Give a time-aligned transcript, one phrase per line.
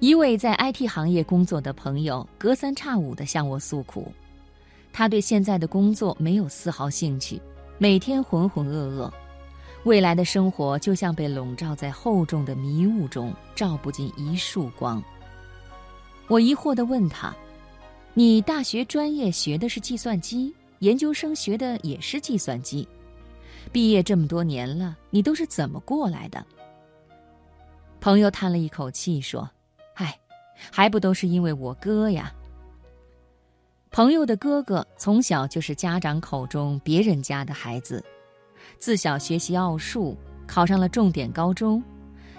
[0.00, 4.10] 一位在 IT 行业工作的朋友隔三差五地向我诉苦，
[4.94, 7.38] 他对现在的工作没有丝毫兴趣，
[7.76, 9.12] 每天浑浑噩噩，
[9.84, 15.02] 未来的生活就像被笼罩在厚重的迷雾中，照不进一束光。
[16.28, 17.36] 我疑惑地问他
[18.14, 22.88] ：“你大学专业学的是计算机，研究生学的也是计算机，
[23.70, 26.42] 毕业这么多年了，你都是怎么过来的？”
[28.00, 29.46] 朋友叹了一口气说。
[30.72, 32.32] 还不都是因为我哥呀。
[33.90, 38.04] 朋友的哥哥从小就是家长口中别人家的孩子，
[38.78, 41.82] 自小学习奥数，考上了重点高中，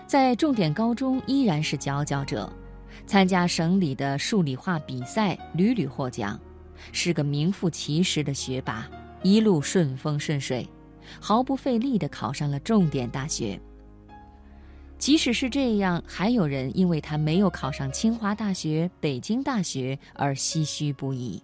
[0.08, 2.52] 在重点高中依然是佼佼者，
[3.06, 6.40] 参加省里的数理化比赛屡屡获奖，
[6.94, 8.90] 是个名副其实的学霸，
[9.22, 10.66] 一路顺风顺水，
[11.20, 13.60] 毫不费力地考上了重点大学。
[15.02, 21.42] 即使是这样，还有人因为他没有考上清华大学、北京大学而唏嘘不已。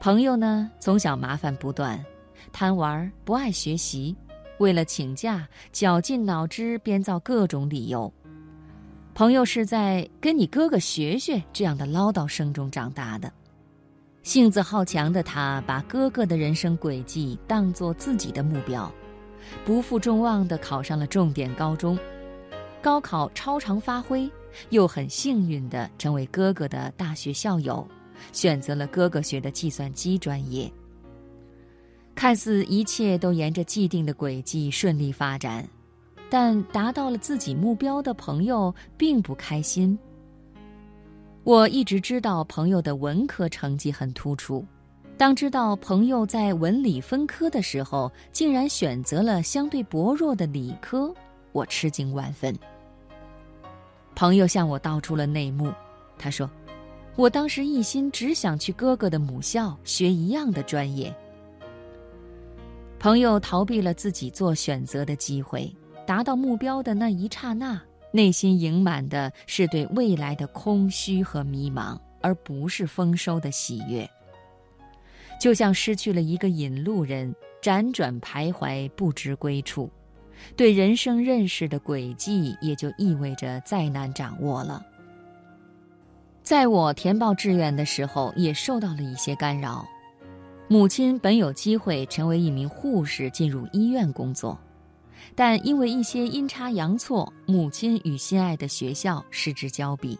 [0.00, 2.02] 朋友呢，从小麻烦不断，
[2.50, 4.16] 贪玩不爱学习，
[4.58, 8.10] 为了请假，绞尽脑汁编造各种理由。
[9.12, 13.30] 朋友是在跟你哥哥学学这样的唠叨声中长大的，
[14.22, 18.90] 性子好强的他，把哥哥的人生轨迹当作自己的目标。
[19.64, 21.98] 不负众望地考上了重点高中，
[22.80, 24.30] 高考超常发挥，
[24.70, 27.86] 又很幸运地成为哥哥的大学校友，
[28.32, 30.70] 选择了哥哥学的计算机专业。
[32.14, 35.68] 看似一切都沿着既定的轨迹顺利发展，
[36.30, 39.98] 但达到了自己目标的朋友并不开心。
[41.44, 44.64] 我一直知道朋友的文科成绩很突出。
[45.18, 51.12] 当知道朋友在文理分科的时候，竟然选择了相对薄弱的理科，
[51.52, 52.54] 我吃惊万分。
[54.14, 55.72] 朋友向我道出了内幕，
[56.18, 56.50] 他说
[57.16, 61.14] ：“我当时一心只想去哥哥的母校学一样的专业。”
[63.00, 65.74] 朋友逃避了自己做选择的机会，
[66.06, 67.80] 达到目标的那一刹那，
[68.10, 74.06] 内心盈满的是对未来的空虚和迷茫，而不是丰收的喜悦。
[75.40, 79.90] 就像失去了一个引路人，辗转徘徊不知归处，
[80.56, 84.84] 对人生认识的轨迹也就意味着再难掌握了。
[86.42, 89.86] 在我填报志愿的时候，也受到了一些干扰。
[90.68, 94.58] 母亲本有机会成为一名护士，进入医院工作，
[95.34, 100.18] 但因为一些阴差阳错，母亲与心爱的学校失之交臂，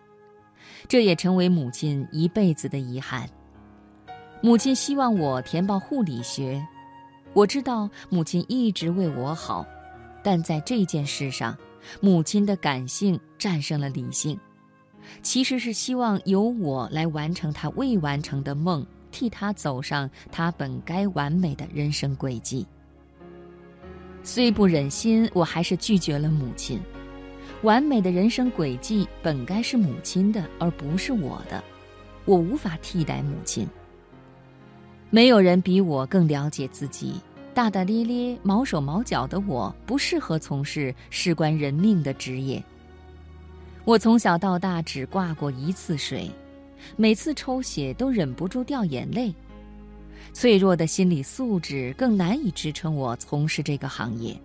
[0.89, 3.29] 这也成为母亲一辈子的遗憾。
[4.43, 6.65] 母亲希望我填报护理学，
[7.33, 9.67] 我知道母亲一直为我好，
[10.23, 11.57] 但在这件事上，
[12.01, 14.39] 母亲的感性战胜了理性，
[15.23, 22.67] 其实是希望由我来完成她未完成的梦，替她走上她本该完美的人生轨迹。
[24.23, 26.81] 虽不忍心，我还是拒绝了母亲。
[27.63, 31.63] 完美的人生轨迹本该是母亲的，而不是我的，
[32.27, 33.67] 我无法替代母亲。
[35.17, 37.19] 没有人比我更了解自己。
[37.55, 42.63] 大大咧咧、毛手毛脚的我，不适合从事事关人命的职业。
[43.87, 46.31] 我从小到大只挂过一次水，
[46.97, 49.35] 每次抽血都忍不住掉眼泪。
[50.35, 54.39] 脆弱的心理素质更难以支撑我从事这个行业。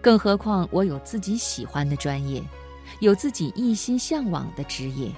[0.00, 2.42] 更何况我有自己喜欢的专业，
[2.98, 5.08] 有自己一心向往的职业。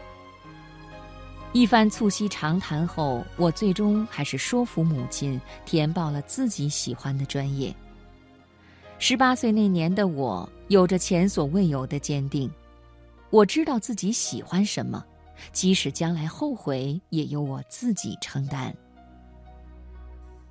[1.52, 7.74] 一番促膝长谈后，我最终还是说服母亲填报了自己喜欢的专业。
[8.98, 12.50] 十八岁那年的我，有着前所未有的坚定。
[13.28, 15.04] 我知道自己喜欢什么，
[15.52, 18.74] 即使将来后悔，也由我自己承担。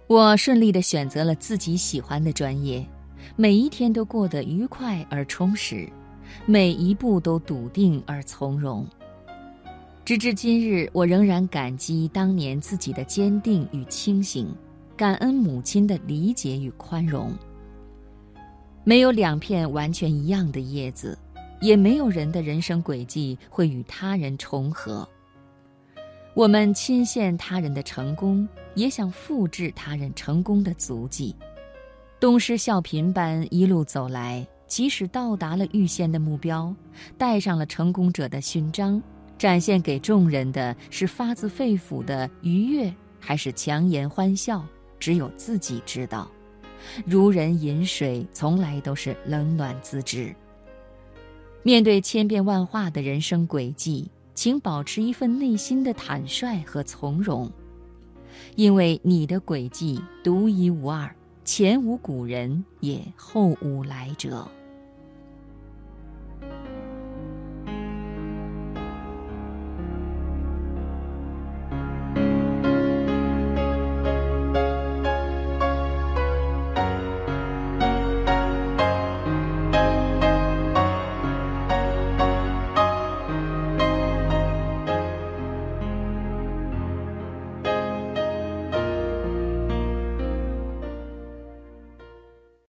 [0.06, 2.86] 我顺利地选择了自己喜欢的专业，
[3.36, 5.90] 每一天都过得愉快而充实，
[6.46, 8.86] 每一步都笃定而从容。
[10.04, 14.54] 直至今日，我仍然感激当年自己的坚定与清醒，
[14.98, 17.32] 感恩母亲的理解与宽容。
[18.84, 21.18] 没有两片完全一样的叶子，
[21.62, 25.08] 也没有人的人生轨迹会与他人重合。
[26.34, 31.36] 我们亲羡他人的成功，也想复制他人成功的足迹，
[32.20, 34.46] 东施效颦般一路走来。
[34.66, 36.74] 即使到达了预先的目标，
[37.18, 39.04] 带上了成功者的勋章。
[39.42, 44.64] 展现给众人的是发自肺腑的愉悦，还是强颜欢笑？
[45.00, 46.30] 只有自己知道。
[47.08, 50.32] 如人饮水，从来都是冷暖自知。
[51.64, 57.52] 面对千变万化的人生轨迹，请保持一份内心的坦率和从容，
[58.56, 61.12] 因为你的轨迹独一无二，
[61.44, 64.48] 前无古人，也后无来者。